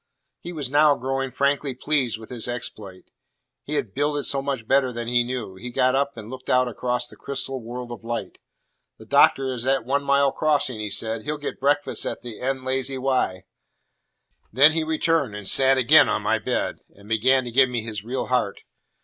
He 0.39 0.51
was 0.51 0.71
now 0.71 0.95
growing 0.95 1.29
frankly 1.29 1.75
pleased 1.75 2.17
with 2.17 2.31
his 2.31 2.47
exploit. 2.47 3.11
He 3.61 3.75
had 3.75 3.93
builded 3.93 4.25
so 4.25 4.41
much 4.41 4.67
better 4.67 4.91
than 4.91 5.07
he 5.07 5.23
knew. 5.23 5.57
He 5.57 5.69
got 5.69 5.93
up 5.93 6.17
and 6.17 6.27
looked 6.27 6.49
out 6.49 6.67
across 6.67 7.07
the 7.07 7.15
crystal 7.15 7.61
world 7.61 7.91
of 7.91 8.03
light. 8.03 8.39
"The 8.97 9.05
Doctor 9.05 9.53
is 9.53 9.63
at 9.67 9.85
one 9.85 10.03
mile 10.03 10.31
crossing," 10.31 10.79
he 10.79 10.89
said. 10.89 11.21
"He'll 11.21 11.37
get 11.37 11.59
breakfast 11.59 12.03
at 12.07 12.23
the 12.23 12.39
N 12.39 12.63
lazy 12.63 12.97
Y." 12.97 13.43
Then 14.51 14.71
he 14.71 14.83
returned 14.83 15.35
and 15.35 15.47
sat 15.47 15.77
again 15.77 16.09
on 16.09 16.23
my 16.23 16.39
bed, 16.39 16.79
and 16.95 17.07
began 17.07 17.43
to 17.43 17.51
give 17.51 17.69
me 17.69 17.83
his 17.83 18.03
real 18.03 18.25
heart. 18.25 18.61